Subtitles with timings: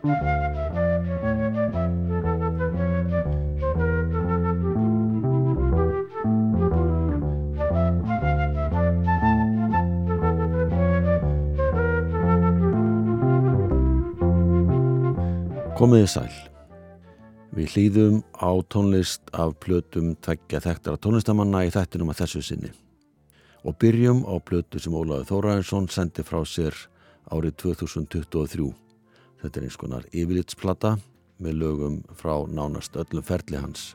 [0.00, 0.16] Komiði
[16.08, 16.32] sæl.
[17.52, 22.72] Við hlýðum á tónlist af plötum tveggja þekktara tónlistamanna í þættinum að þessu sinni
[23.68, 26.72] og byrjum á plötu sem Ólaður Þóraðinsson sendi frá sér
[27.28, 28.89] árið 2023.
[29.40, 30.96] Þetta er eins konar yfirlitsplata
[31.40, 33.94] með lögum frá nánast öllum ferli hans.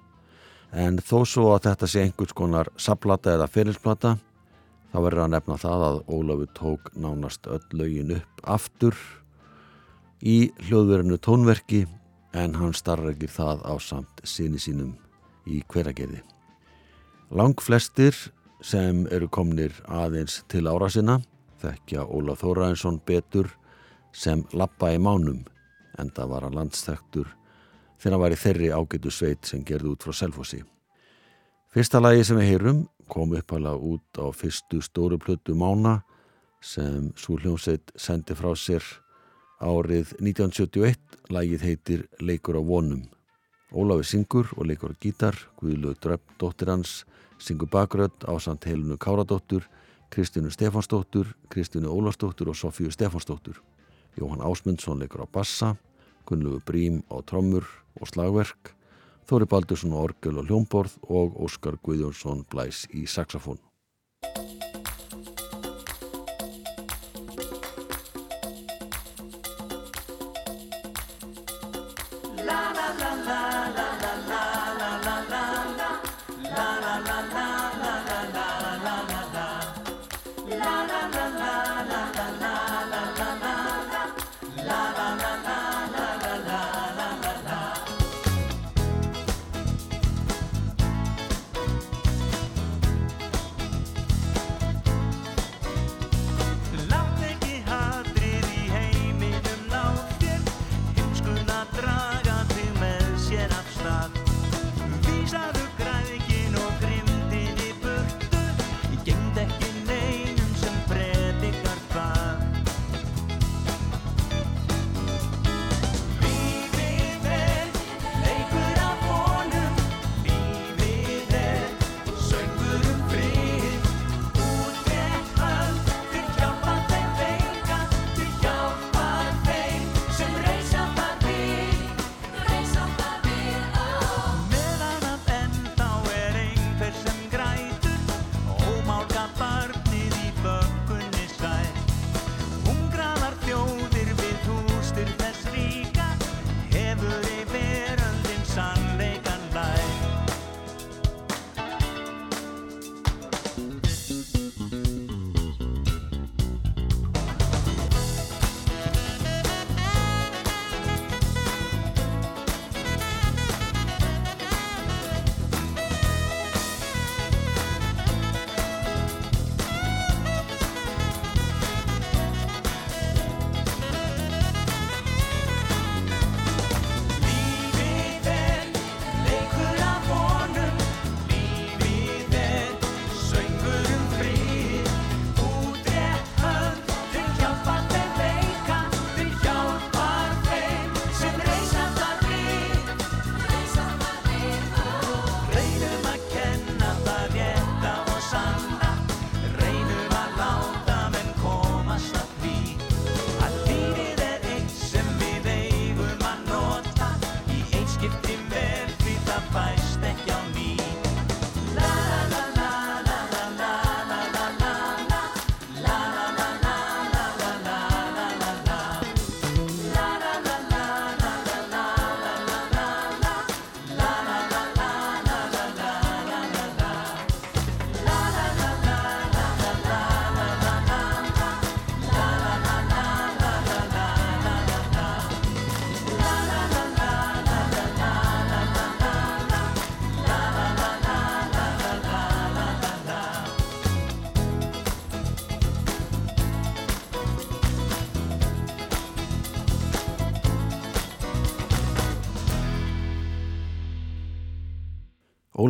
[0.73, 4.15] En þó svo að þetta sé einhvers konar saplata eða ferilsplata
[4.91, 8.97] þá verður að nefna það að Ólaður tók nánast öll lögin upp aftur
[10.25, 11.85] í hljóðverðinu tónverki
[12.35, 14.95] en hann starfregir það á samt síni sínum
[15.45, 16.23] í hveragerði.
[17.31, 18.17] Lang flestir
[18.65, 21.19] sem eru komnir aðeins til ára sinna
[21.61, 23.49] þekkja Ólaf Þóraðinsson betur
[24.15, 25.43] sem lappa í mánum
[25.99, 27.27] en það var að landsþektur
[27.99, 30.61] þegar hann var í þeirri ágætu sveit sem gerði út frá Selfossi.
[31.75, 35.99] Fyrsta lagi sem við heyrum kom uppalega út á fyrstu stóru plötu mána
[36.63, 38.83] sem Súljónsveit sendi frá sér
[39.61, 43.05] Árið 1971 lagið heitir Leikur á vonum.
[43.71, 47.05] Ólafi syngur og leikur á gítar, Guðlaug Dröpp, dóttir hans,
[47.39, 49.63] syngur bakrödd á samt Helinu Káradóttur,
[50.11, 53.61] Kristínu Stefansdóttur, Kristínu Ólastóttur og Sofíu Stefansdóttur.
[54.15, 55.75] Jóhann Ásmundsson leikur á bassa,
[56.25, 57.67] Gunnlegu Brím á trommur
[57.99, 58.73] og slagverk,
[59.25, 63.57] Þóri Baldursson á orgel og hljómborð og Óskar Guðjónsson blæs í saxofón.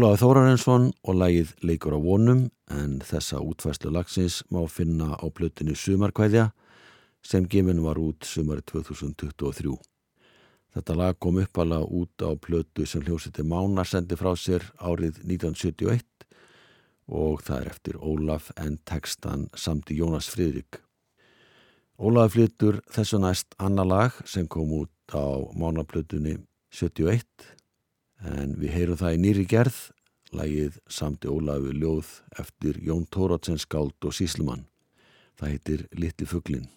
[0.06, 5.74] Ólaður Þórarensson og lægið leikur á vonum en þessa útvæslu lagsins má finna á blötinu
[5.74, 6.52] Sumarkvæðja
[7.26, 9.74] sem gefin var út sumari 2023.
[10.78, 16.06] Þetta lag kom uppalega út á plötu sem hljósiti Mána sendi frá sér árið 1971
[17.10, 20.84] og það er eftir Ólaf en textan samt í Jónas Fridrik.
[21.98, 27.26] Ólaf flyttur þessu næst annar lag sem kom út á Mánaplötunni 71
[28.22, 29.78] en við heyrum það í nýri gerð,
[30.36, 32.10] lagið samt í Ólafi ljóð
[32.40, 34.68] eftir Jón Tóratsen skáld og síslumann.
[35.40, 36.68] Það heitir Litti Fugglin.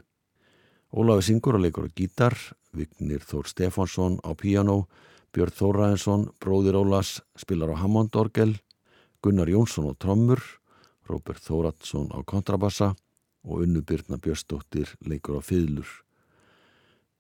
[0.94, 2.34] Ólafi syngur og leikur á gítar,
[2.72, 4.88] Vignir Þór Stefánsson á piano,
[5.34, 8.56] Björn Þóraðinsson, bróðir Ólas, spilar á Hammondorgel,
[9.20, 10.40] Gunnar Jónsson á trommur,
[11.08, 12.94] Róbert Þóratsson á kontrabassa
[13.44, 15.88] og Unnu Byrna Björnsdóttir leikur á fýðlur.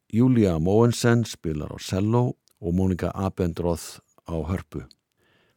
[0.08, 4.84] Júlia Móensen spilar á cello og Mónika Abendroth á hörpu.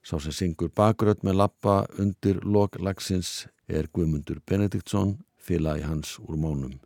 [0.02, 6.80] Sá sem syngur bakröð með lappa undir loklagsins er Guðmundur Benediktsson, félagi hans úr mánum.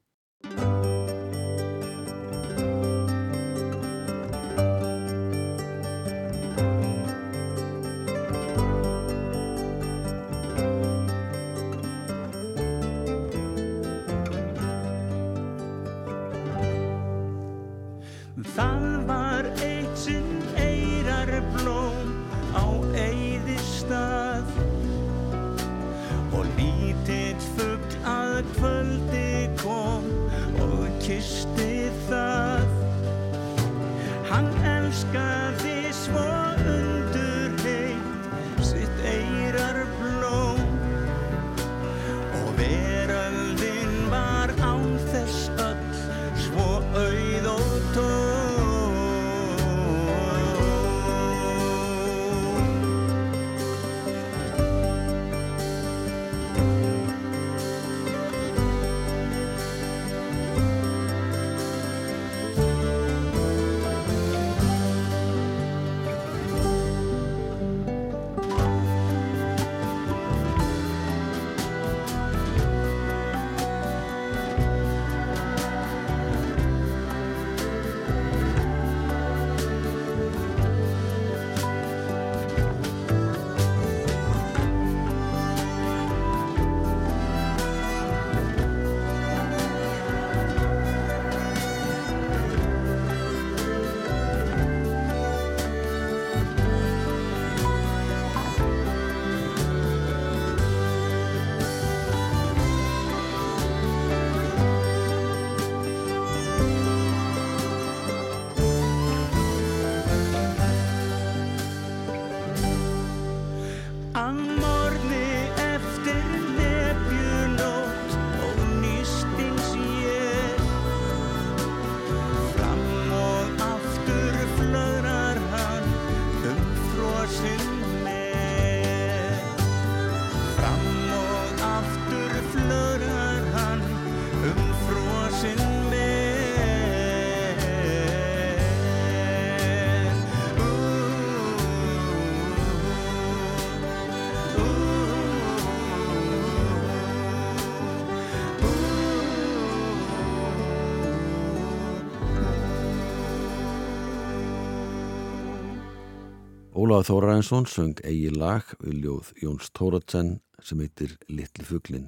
[156.95, 160.30] Ólaf Þóraðinsson söng eigi lag við ljóð Jóns Tóratsen
[160.64, 162.06] sem heitir Littli Fuglin.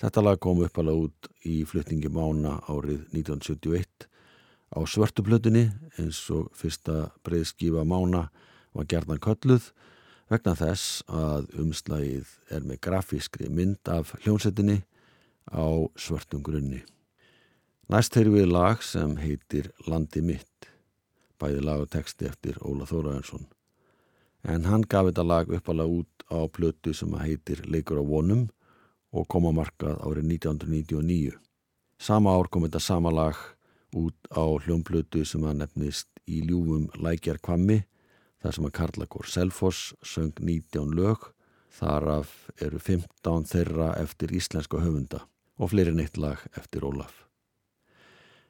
[0.00, 4.06] Þetta lag kom upp alveg út í flutningi Mána árið 1971
[4.72, 5.66] á svörtuplötunni
[6.00, 8.22] eins og fyrsta breyðskífa Mána
[8.72, 9.66] var gerðan kölluð
[10.32, 14.78] vegna þess að umslægið er með grafískri mynd af hljónsettinni
[15.52, 15.68] á
[16.00, 16.80] svörtum grunni.
[17.92, 20.70] Næst heyrðum við lag sem heitir Landi mitt,
[21.36, 23.44] bæði lag og texti eftir Óla Þóraðinsson
[24.44, 28.46] en hann gaf þetta lag uppalega út á plötu sem heitir Leikur á vonum
[29.14, 31.34] og kom á markað árið 1999.
[31.98, 33.38] Sama ár kom þetta sama lag
[33.94, 37.84] út á hljómplötu sem að nefnist í ljúfum Lækjar Kvammi
[38.42, 41.30] þar sem að Karlakór Selfoss söng 19 lög
[41.74, 45.24] þar af eru 15 þeirra eftir íslenska höfunda
[45.58, 47.24] og fleiri neitt lag eftir Ólaf.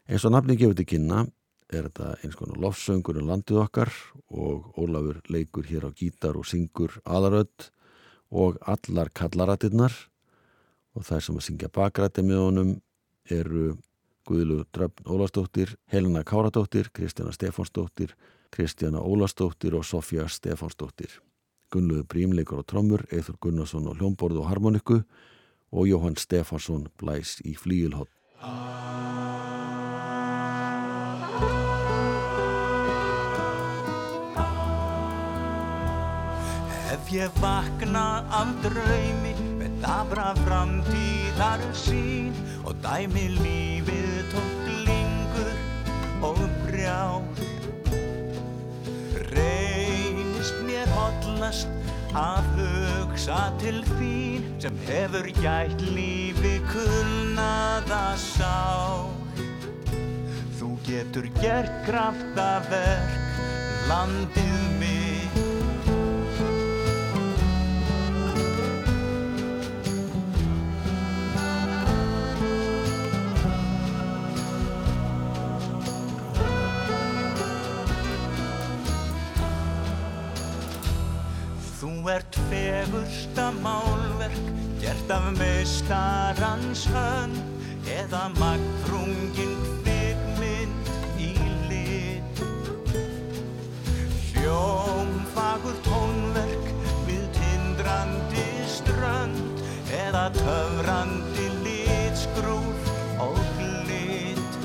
[0.08, 1.24] Eins og nafni gefur til kynna
[1.74, 3.92] er þetta eins konar lofsöngur um landið okkar
[4.30, 7.70] og Ólafur leikur hér á gítar og syngur aðarödd
[8.34, 9.94] og allar kallarættirnar
[10.94, 12.72] og þær sem að syngja bakrætti með honum
[13.30, 13.74] eru
[14.24, 18.14] Guðlu Dröfn Ólastóttir, Helena Káradóttir, Kristjana Stefánsdóttir,
[18.50, 21.20] Kristjana Ólastóttir og Sofja Stefánsdóttir.
[21.68, 25.02] Gunnluður Brímleikur á trommur, Eithur Gunnarsson á hljómborð og harmoniku
[25.74, 28.12] og Jóhann Stefánsson blæs í flíilhótt.
[37.12, 42.32] Ég vakna af draumi með dabra framtíðar sín
[42.64, 45.56] og dæmi lífið tótt lingur
[46.24, 47.24] og brjál.
[49.34, 51.68] Reynist mér hotlast
[52.14, 58.54] að hugsa til þín sem hefur gætt lífi kulnaða sá
[60.60, 63.18] Þú getur gert kraftaverk
[63.90, 64.73] landið
[82.04, 84.48] Þú ert fegursta málverk
[84.82, 87.32] gert af meistarans hönn
[87.88, 89.54] eða magfrungin
[89.86, 91.30] kvikmynd í
[91.70, 92.42] lit.
[94.34, 96.68] Hljómfagur tónverk
[97.08, 99.64] við tindrandi strönd
[100.02, 102.92] eða töfrandi litskrúf
[103.30, 103.40] og
[103.88, 104.60] lit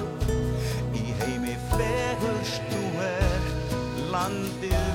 [0.91, 3.75] Í heimi fegurst þú ert
[4.12, 4.88] landið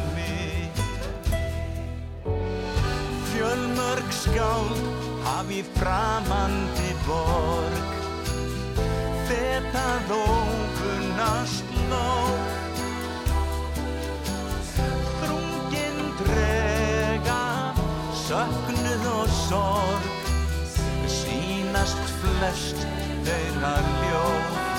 [4.25, 4.81] skáld
[5.25, 7.93] hafi framandi borg.
[9.29, 12.53] Þetta þókunast lók
[14.75, 17.45] Þrungin drega,
[18.25, 20.13] söknuð og sorg.
[21.19, 22.87] Sýnast flest
[23.25, 24.74] þeirra ljóð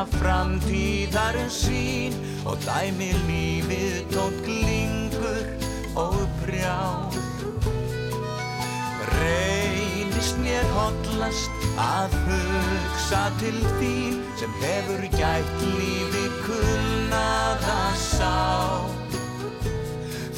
[0.00, 2.14] dabra framtíðar sín
[2.48, 5.46] og dæmi lífið tótt glingur
[5.94, 7.12] og brjál.
[9.18, 18.40] Reynist mér hotlast að hugsa til þín sem hefur gætt lífi kulnaða sá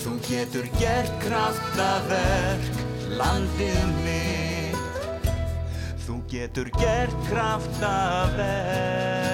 [0.02, 2.64] Þú getur gert kraftaverk
[3.14, 5.30] landið mitt.
[6.02, 9.31] Þú getur gert kraftaverk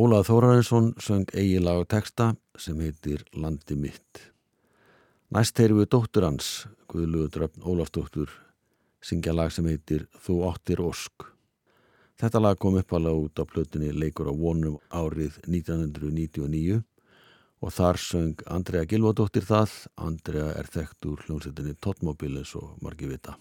[0.00, 4.22] Ólað Þórarinsson söng eigi lag og texta sem heitir Landi mitt.
[5.34, 6.46] Næst heyrum við dóttur hans,
[6.88, 8.30] Guðlugur Dröfn Ólafsdóttur,
[9.04, 11.28] syngja lag sem heitir Þú áttir Ósk.
[12.20, 16.82] Þetta lag kom uppalega út á plötunni Leikur á vonum árið 1999
[17.64, 19.72] og þar söng Andrea Gilvadóttir það.
[19.96, 23.38] Andrea er þekkt úr hljómsettinni Totmobiles og margi vita.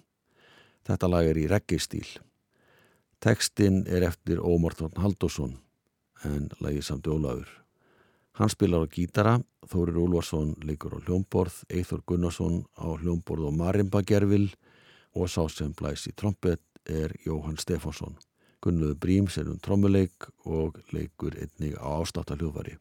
[0.88, 2.08] Þetta lag er í reggistíl.
[3.20, 5.58] Tekstinn er eftir Ómar Þorn Haldásson
[6.24, 7.52] en lagið samt Ólafur.
[8.40, 9.36] Hann spilar á gítara,
[9.68, 14.48] Þórir Úlvarsson leikur á hljómborð, Eithor Gunnarsson á hljómborð og marimba gerfil
[15.12, 18.16] og sá sem blæs í trompet er Jóhann Stefánsson.
[18.60, 22.76] Gunnluður Bríms er um trommuleik og leikur einnig á ástatta hljóðvari.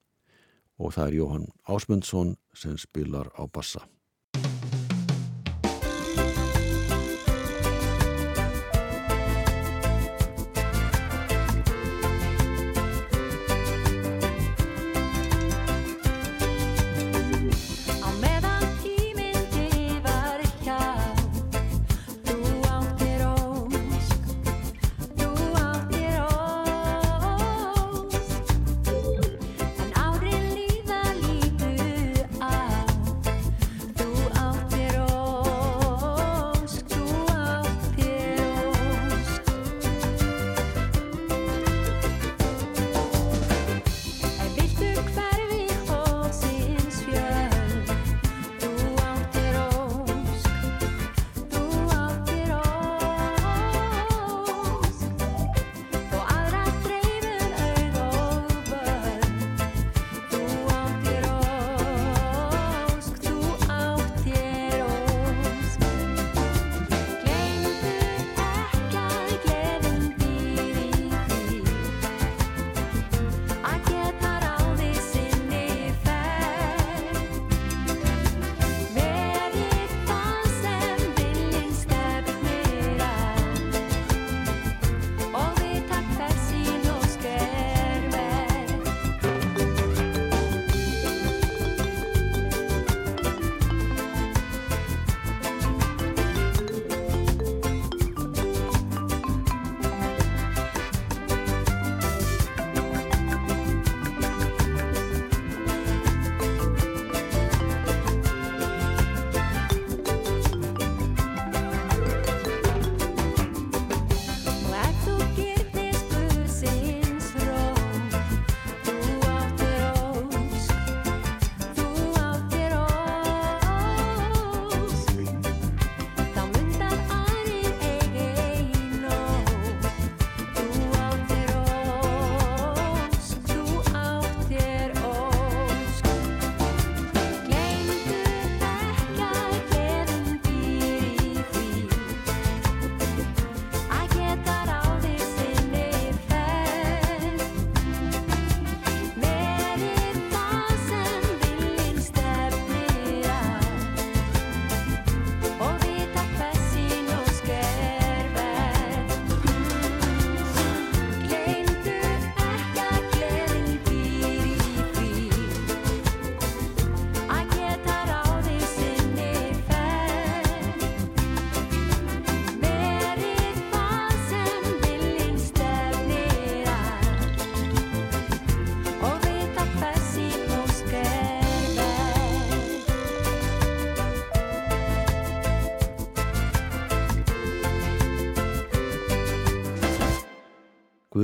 [0.78, 3.84] Og það er Jóhann Ásmundsson sem spilar á bassa.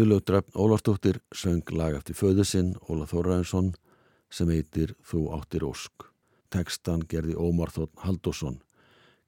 [0.04, 3.70] Guðlaug Dröfn Ólafsdóttir söng lag eftir föðu sinn Ólaf Þóraðinsson
[4.28, 6.04] sem heitir Þú áttir ósk.
[6.52, 8.58] Tekstan gerði Ómar Þótt Haldósson,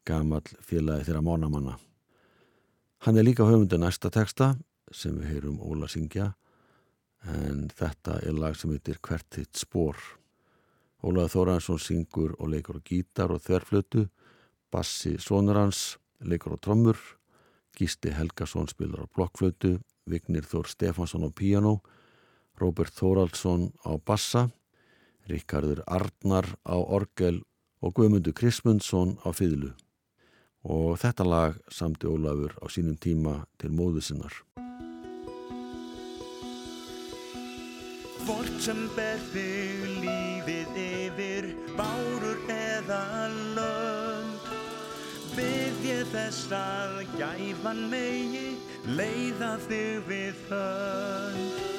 [0.05, 1.79] gamall félagi þeirra mánamanna.
[3.09, 4.51] Hann er líka höfundu næsta teksta
[4.93, 6.35] sem við heyrum Óla syngja
[7.25, 9.97] en þetta er lag sem heitir Hvert þitt spór.
[11.01, 14.11] Ólaður Þóraðinsson syngur og leikur á gítar og þverflötu,
[14.69, 17.01] bassi sonur hans, leikur á trommur,
[17.73, 21.81] Gísti Helgason spilar á blokkflötu, Vignir Þór Stefansson á píano,
[22.57, 24.47] Róbert Þóraldsson á bassa,
[25.27, 27.43] Ríkardur Arnar á orgel
[27.83, 29.75] og Guðmundur Krismundsson á fýðlu.
[30.67, 34.35] Og þetta lag samti Ólafur á sínum tíma til móðu sinnar.
[38.27, 43.03] Hvort sem ber þig lífið yfir bárur eða
[43.59, 44.26] lönd
[45.37, 48.55] Bið ég þess að gæfan megi
[48.97, 51.76] leiða þig við hönd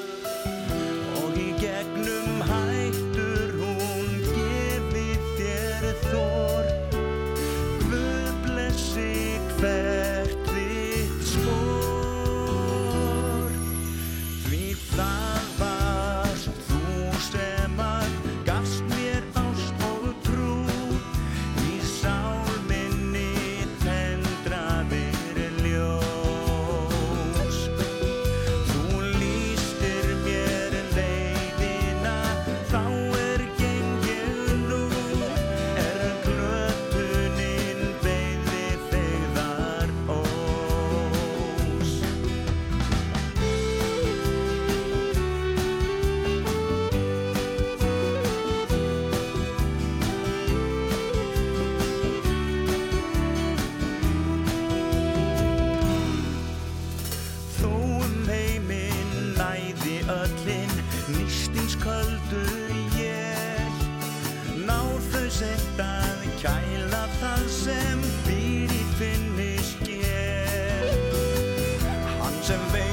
[72.48, 72.87] Hann sem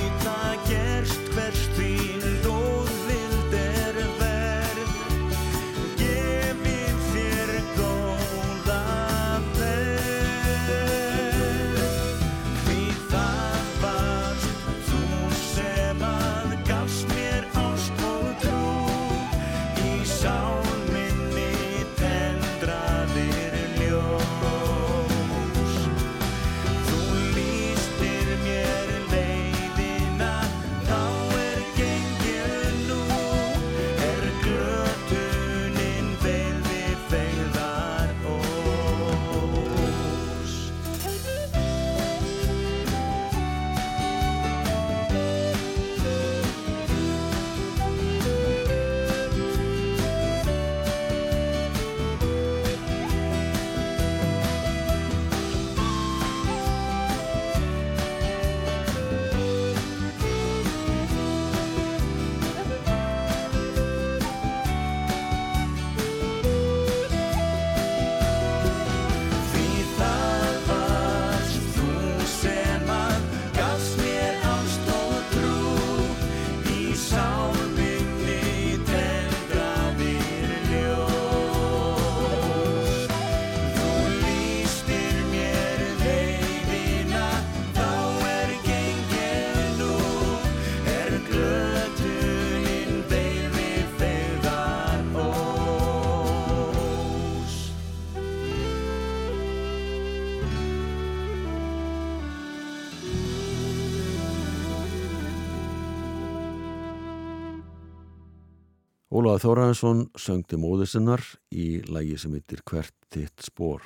[109.25, 113.81] Ólaður Þóraðinsson söngti móðu sinnar í lægi sem heitir Hvert þitt spór.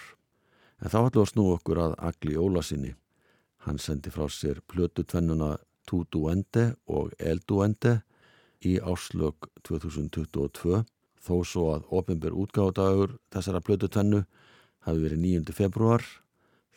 [0.83, 2.90] En þá ætlum við að snú okkur að Agli Ólasinni.
[3.62, 5.53] Hann sendi frá sér plötutvennuna
[5.87, 7.94] Tu Duende og El Duende
[8.66, 10.83] í áslög 2022
[11.22, 14.24] þó svo að ofinber útgáðadagur þessara plötutvennu
[14.90, 15.55] hafi verið 9.
[15.55, 16.03] februar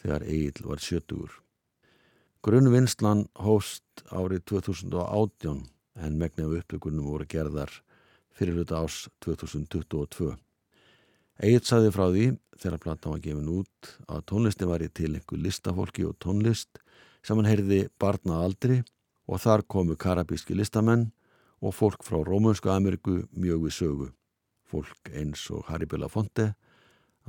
[0.03, 1.39] þegar Egil var 70.
[2.45, 5.63] Grunnvinnslan hóst árið 2018
[5.97, 7.81] en megnið af upptökunum voru gerðar
[8.37, 10.35] fyrir hluta ás 2022.
[11.41, 12.25] Egil sagði frá því
[12.61, 16.81] þegar platan var gefin út að tónlistin var í til einhver listafólki og tónlist
[17.25, 18.81] sem hann heyrði barna aldri
[19.27, 21.09] og þar komu karabíski listamenn
[21.61, 24.09] og fólk frá Rómunsku Ameríku mjög við sögu.
[24.65, 26.53] Fólk eins og Harry Belafonte,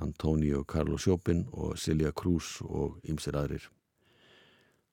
[0.00, 3.68] Antonio Carlos Jobin og Silja Cruz og ymsir aðrir.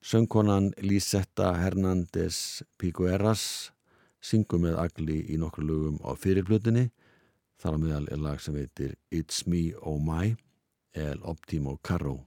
[0.00, 3.72] Söngkonan Lisetta Hernández Pigueras
[4.20, 6.90] syngur með agli í nokkru lögum á fyrirplutinni.
[7.60, 10.36] Þar á meðal er lag sem heitir It's Me Oh My,
[10.96, 12.20] El Optimo Carro.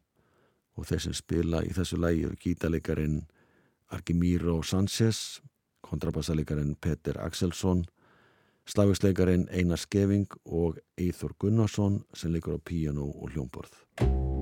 [0.78, 3.24] Og þeir sem spila í þessu lagi eru gítaleikarin
[3.94, 5.42] Argimiro Sanchez,
[5.86, 7.86] kontrabassaleikarin Peter Axelsson,
[8.66, 14.33] slavisleikarin Einar Skeving og Eithor Gunnarsson sem leikur á píano og hljómborð.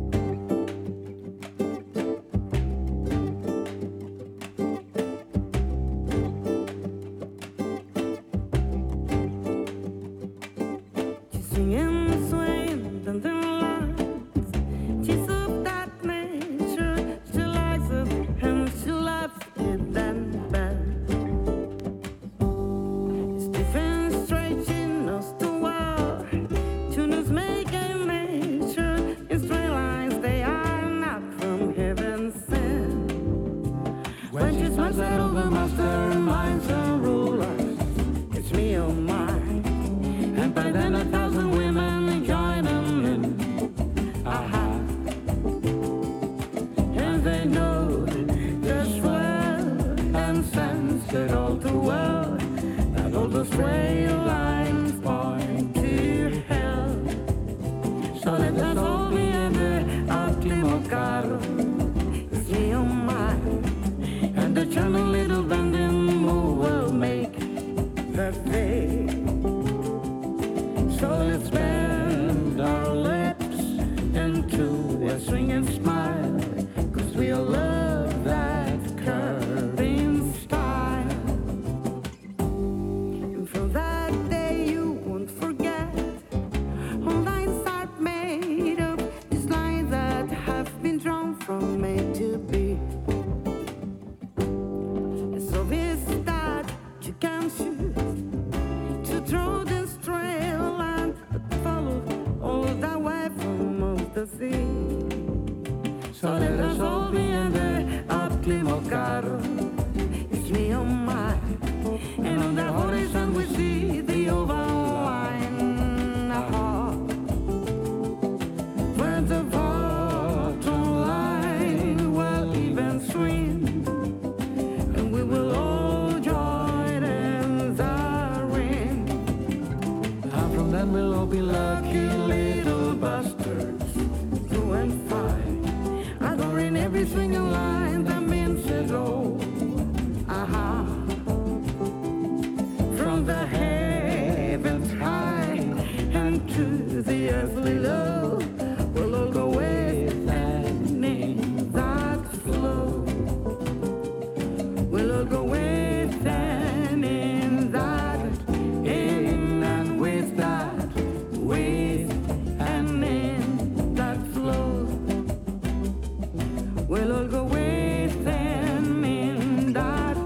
[166.91, 170.17] We'll all go with and in that,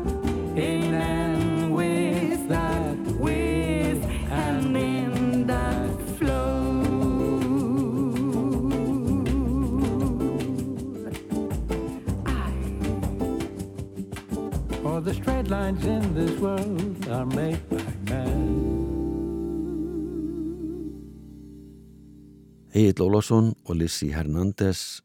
[0.58, 6.82] in and with that, with and in that flow.
[14.82, 18.42] For the straight lines in this world are made by man.
[22.74, 25.05] Egil Ólafsson og Lissi Hernández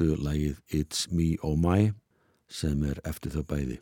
[0.00, 1.92] fluttu lagið It's Me Oh My
[2.48, 3.80] sem er eftir þau bæði.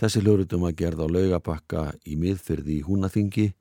[0.00, 3.52] Þessi hljórutum var gerð á laugapakka í miðfyrði í Húnaþingi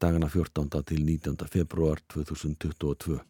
[0.00, 0.68] dagana 14.
[0.84, 1.48] til 19.
[1.48, 3.20] februar 2022.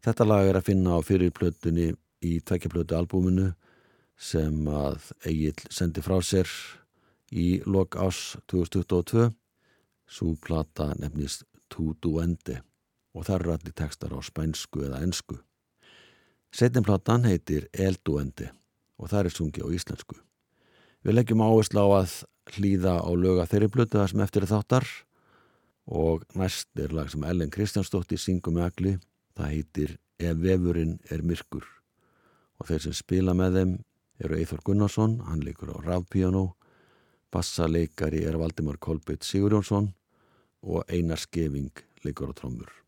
[0.00, 1.92] Þetta lag er að finna á fyrirplötunni
[2.24, 3.52] í tvekkjaplötu albúminu
[4.16, 6.48] sem að Egil sendi frá sér
[7.32, 9.28] í lok ás 2022.
[10.08, 12.62] Sú plata nefnist Tu Duende
[13.12, 15.44] og það eru allir textar á spænsku eða ensku.
[16.54, 18.52] Setninplatan heitir El Duende
[18.94, 20.14] og það er sungi á íslensku.
[21.02, 22.12] Við leggjum áherslu á að
[22.54, 24.86] hlýða á löga þeirri blötu þar sem eftir þáttar
[25.90, 28.92] og næst er lag sem Ellen Kristjánsdóttir syngur með agli.
[29.34, 31.66] Það heitir Ef vefurinn er myrkur
[32.62, 33.74] og þeir sem spila með þeim
[34.22, 36.54] eru Eithor Gunnarsson, hann leikur á rafpiano,
[37.34, 39.90] bassaleikari er Valdimar Kolbeitt Sigurjónsson
[40.62, 41.74] og Einar Skeving
[42.06, 42.83] leikur á trommur.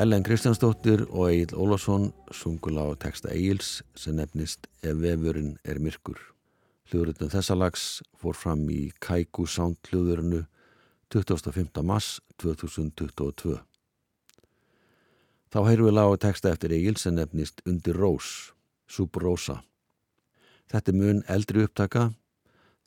[0.00, 6.16] Ellen Kristjánsdóttir og Egil Ólafsson sungul á texta Egils sem nefnist Ef vefurinn er myrkur.
[6.88, 7.82] Hljóðrutun þessa lags
[8.16, 10.46] fór fram í Kaiku Sound hljóðurinu
[11.12, 11.84] 25.
[11.84, 12.08] mars
[12.40, 13.58] 2022.
[15.52, 18.54] Þá heyrum við lag á texta eftir Egil sem nefnist Undir Rós,
[18.88, 19.60] Sub Rosa.
[20.72, 22.08] Þetta er mun eldri upptaka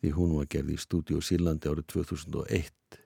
[0.01, 3.02] því hún var gerð í stúdíu Sýrlandi árið 2001.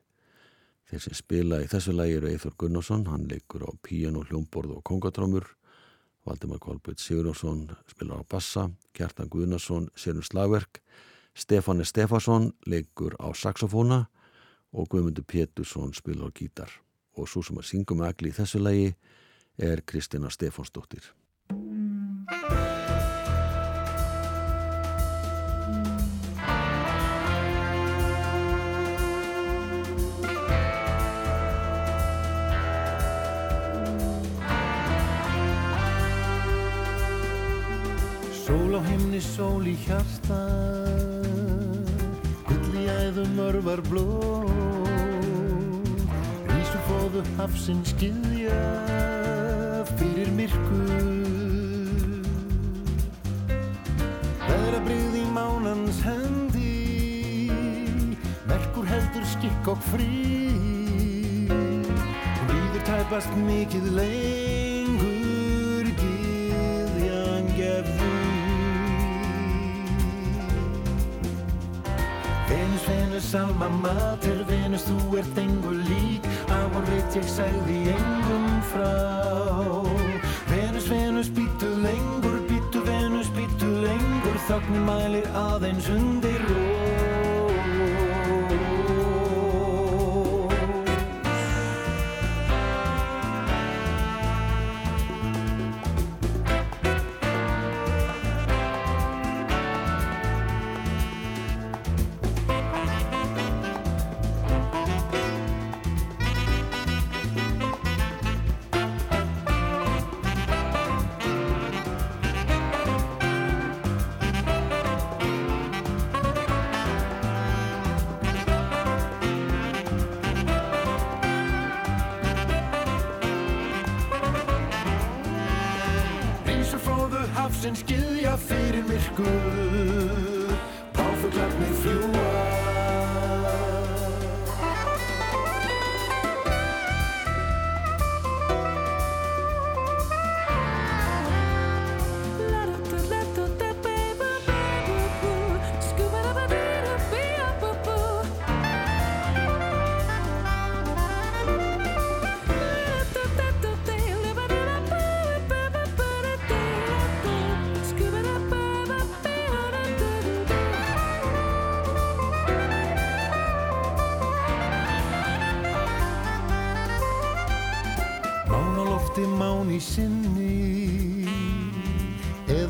[0.88, 4.84] Þeir sem spila í þessu lagi eru Eithor Gunnarsson, hann leikur á píano, hljómborð og
[4.88, 5.47] kongatrómur.
[6.28, 10.82] Valdimar Kolbjörn Sigurjónsson spilar á bassa, Kjartan Guðnarsson sérum slagverk,
[11.36, 14.06] Stefán Stefansson leikur á saxofóna
[14.71, 16.71] og Guðmundur Pétursson spilar á gítar.
[17.19, 18.93] Og svo sem að syngum agli í þessu lagi
[19.58, 21.04] er Kristina Stefánsdóttir.
[39.18, 40.38] Himni, sól í hjarta.
[42.46, 44.52] Gull í æðum örvar blóð
[46.52, 48.60] Rísu fóðu hafsinn skiðja
[49.98, 50.94] Fyrir myrkur
[54.46, 57.50] Veðrabrigð í mánans hendi.
[58.46, 60.14] Merkur heldur skikk og frí.
[61.50, 64.67] Hún líður tæpast mikið lengur
[72.48, 76.28] Venus, Venus, alma mater Venus, þú ert engu lík.
[76.58, 78.94] Og reitt ég sagði engum frá.
[80.52, 84.38] Venus, Venus, býtu lengur Býtu Venus, býtu lengur.
[84.48, 86.44] Þögnin mælir aðeins undir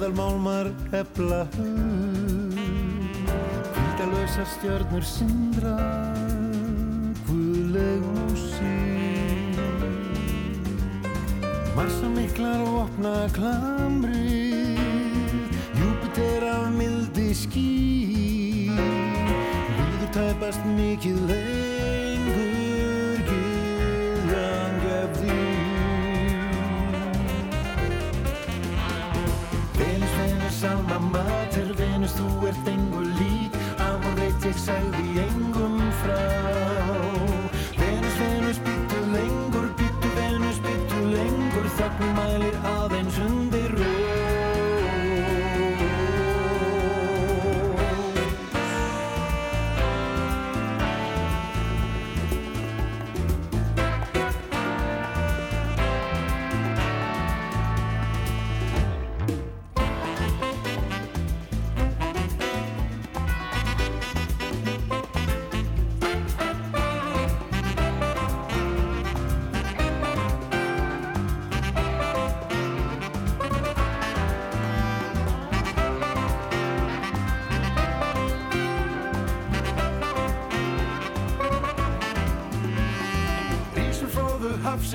[0.08, 2.56] eðal málmar ebla hug
[3.76, 5.76] hvítalösar stjörnur sindra
[7.28, 9.60] guðleg músík
[11.76, 14.17] Massa miklar og opna klamri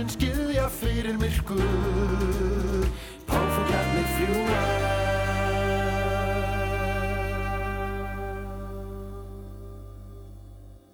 [0.03, 1.63] hafsinn skilja fyrir myrkur
[3.27, 4.63] Páfuglarnir fljúa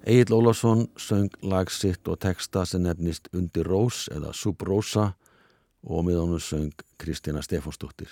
[0.08, 5.14] Egil Ólafsson söng lag sitt og texta sem nefnist Undir Rós eða Sub Rosa
[5.82, 8.08] og með honum söng Kristina Stefánsdóttir.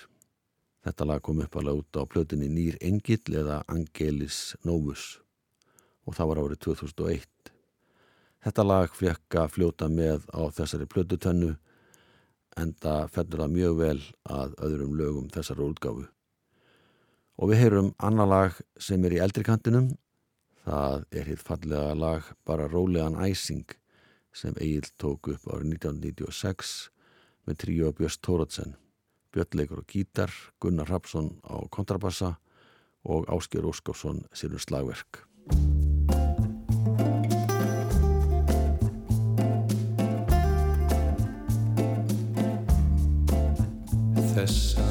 [0.85, 5.17] Þetta lag kom upp alveg út á plötunni Nýr Engill eða Angelis Novus
[6.05, 7.36] og það var árið 2001.
[8.47, 11.53] Þetta lag fekk að fljóta með á þessari plötutönnu
[12.57, 16.07] en það fellur það mjög vel að öðrum lögum þessari útgáfu.
[17.37, 19.91] Og við heyrum annar lag sem er í eldri kantinum
[20.67, 23.71] Það er hitt fallega lag bara Rólegan Æsing
[24.35, 26.73] sem Egil tók upp árið 1996
[27.47, 28.75] með tríu og Björns Tóratsen,
[29.31, 32.35] Björnleikur og gítar, Gunnar Rapsson á kontrabassa
[33.07, 35.23] og Ásker Óskásson sérur slagverk.
[44.37, 44.86] Þessar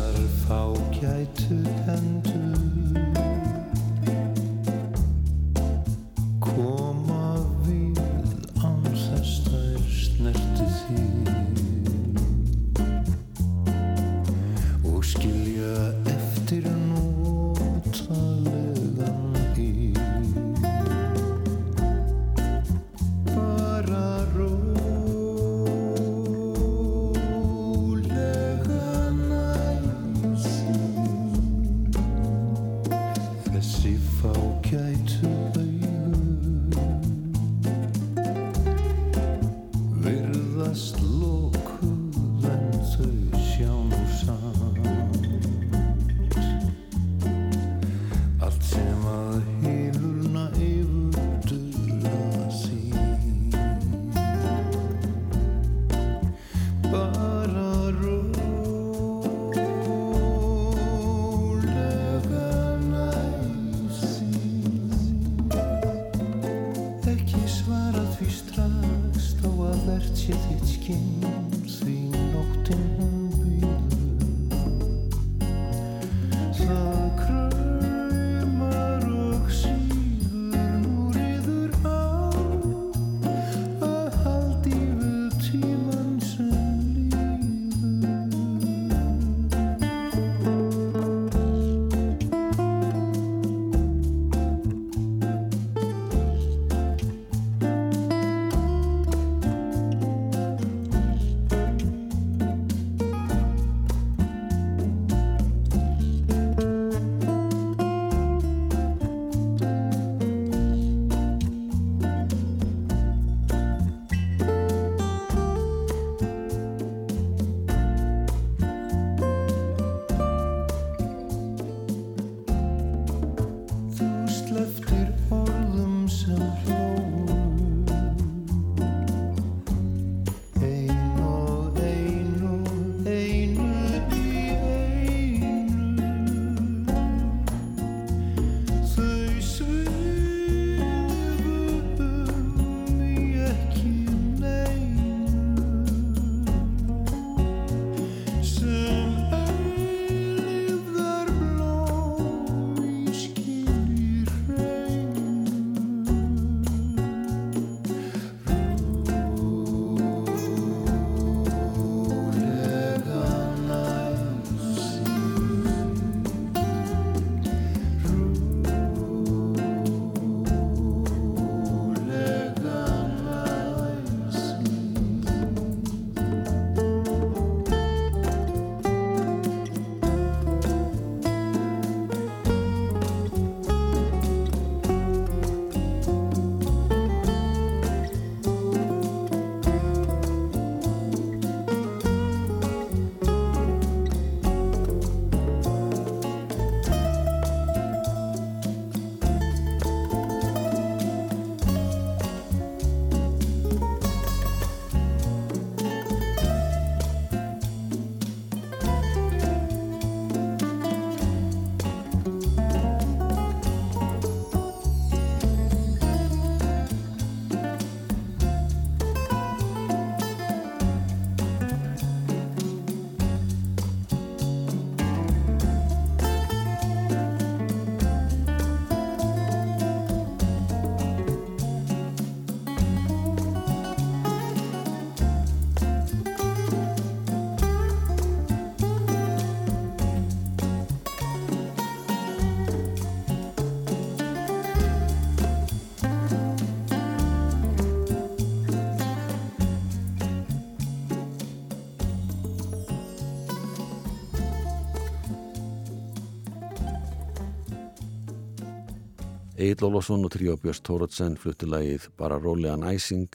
[259.66, 263.32] Egil Ólafsson og Tríó Björns Tóratsen flutti lagið Bara Rólegan Æsing,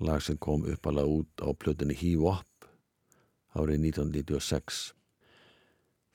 [0.00, 2.68] lag sem kom uppalega út á plötunni Híu Opp
[3.52, 4.78] árið 1996.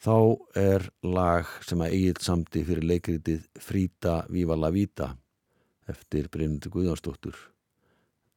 [0.02, 0.18] Þá
[0.58, 5.12] er lag sem að Egil samti fyrir leikritið Frida Viva la Vita
[5.86, 7.38] eftir Bryndur Guðjónsdóttur.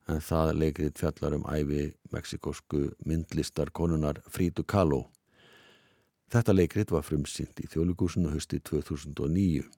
[0.04, 5.06] En það leikrið fjallar um æfi meksikosku myndlistar konunar Frídu Kahlo.
[6.28, 9.70] Þetta leikrið var frumsýnt í þjóðlugúsinu hösti 2009.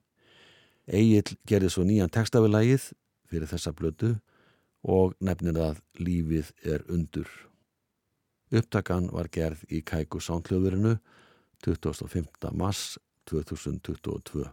[0.87, 2.89] Egil gerði svo nýjan textafilægið
[3.31, 4.13] fyrir þessa blötu
[4.83, 7.29] og nefnir að lífið er undur.
[8.53, 10.97] Upptakan var gerð í Kæku Sándhljóðurinu
[11.63, 12.51] 25.
[12.51, 12.97] mars
[13.31, 14.43] 2022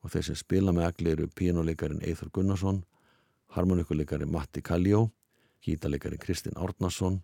[0.00, 2.80] og þeir sem spila með agli eru píjánuleikarin Eithor Gunnarsson,
[3.52, 5.10] harmonikuleikarin Matti Kaljó,
[5.60, 7.20] gítaleikarin Kristinn Árnason,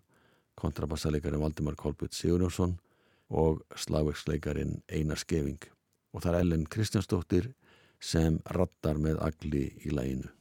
[0.55, 2.77] kontrabassaleikarin Valdimar Kolbjörn Sigurjónsson
[3.29, 5.57] og slagverksleikarin Einar Skeving
[6.13, 7.49] og það er Ellen Kristjánsdóttir
[7.99, 10.31] sem rattar með agli í læginu.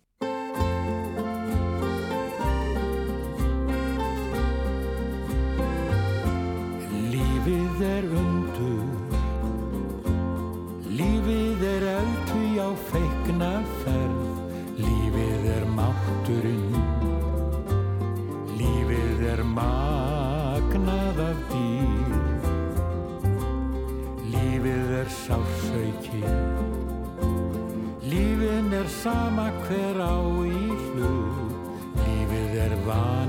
[28.76, 31.54] Er sama hver á í hlut.
[32.02, 33.25] Lífið er vani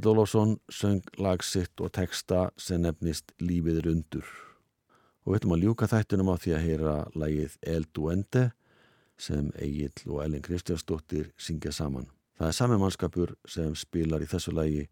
[0.00, 4.24] Egil Ólafsson söng lag sitt og texta sem nefnist Lífið er undur.
[5.26, 8.46] Og við ætlum að ljúka þættunum á því að heyra lagið El Duende
[9.20, 12.08] sem Egil og Ellen Kristjánsdóttir syngja saman.
[12.40, 14.88] Það er sami mannskapur sem spilar í þessu lagi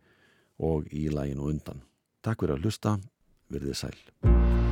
[0.61, 1.81] og í laginu undan.
[2.21, 2.99] Takk fyrir að hlusta,
[3.49, 4.68] verðið sæl.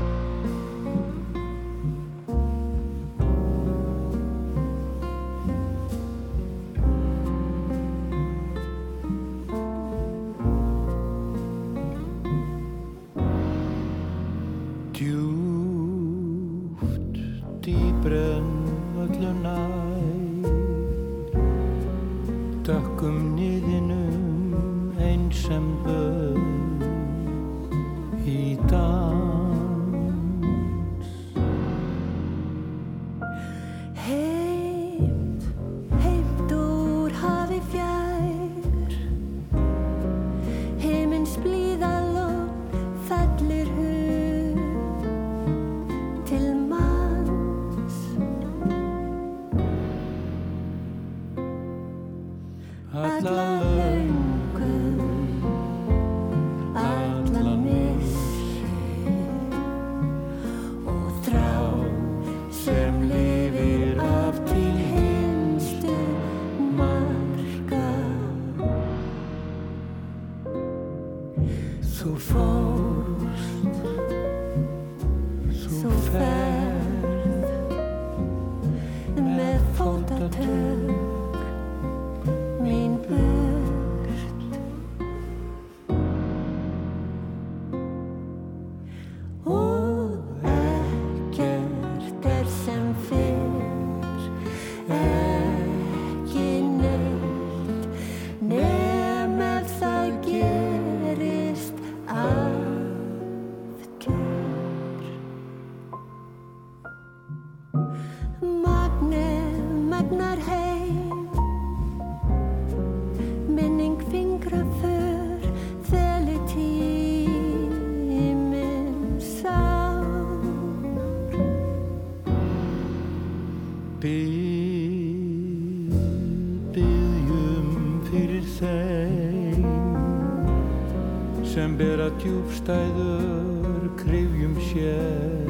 [131.57, 135.48] Sem bera djúbstæður krifjum sér.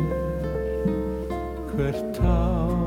[1.75, 2.86] Hvert tár